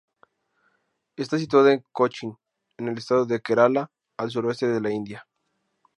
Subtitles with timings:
[1.15, 2.35] Está situada en Cochín,
[2.77, 5.27] en el estado de Kerala, al suroeste de la India.